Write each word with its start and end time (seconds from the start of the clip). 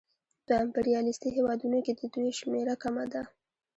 په 0.47 0.53
امپریالیستي 0.63 1.29
هېوادونو 1.37 1.79
کې 1.85 1.93
د 1.99 2.01
دوی 2.13 2.29
شمېره 2.39 2.75
کمه 2.83 3.05
ده 3.13 3.21